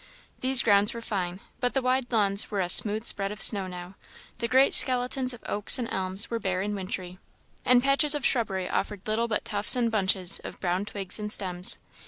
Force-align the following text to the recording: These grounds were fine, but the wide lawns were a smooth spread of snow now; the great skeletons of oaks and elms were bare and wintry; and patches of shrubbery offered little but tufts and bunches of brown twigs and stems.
These 0.39 0.63
grounds 0.63 0.95
were 0.95 1.01
fine, 1.03 1.41
but 1.59 1.75
the 1.75 1.81
wide 1.83 2.11
lawns 2.11 2.49
were 2.49 2.59
a 2.59 2.69
smooth 2.69 3.03
spread 3.05 3.31
of 3.31 3.39
snow 3.39 3.67
now; 3.67 3.93
the 4.39 4.47
great 4.47 4.73
skeletons 4.73 5.31
of 5.31 5.43
oaks 5.45 5.77
and 5.77 5.87
elms 5.93 6.27
were 6.27 6.39
bare 6.39 6.61
and 6.61 6.73
wintry; 6.73 7.19
and 7.65 7.83
patches 7.83 8.15
of 8.15 8.25
shrubbery 8.25 8.67
offered 8.67 9.01
little 9.05 9.27
but 9.27 9.45
tufts 9.45 9.75
and 9.75 9.91
bunches 9.91 10.39
of 10.43 10.59
brown 10.59 10.85
twigs 10.85 11.19
and 11.19 11.31
stems. 11.31 11.77